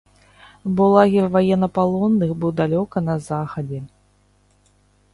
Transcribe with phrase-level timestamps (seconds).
[0.79, 3.87] Бо лагер ваеннапалонных быў далёка на захадзе.